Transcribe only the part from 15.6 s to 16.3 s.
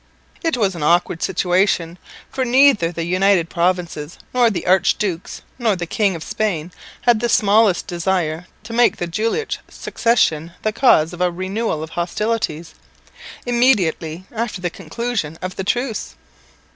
truce.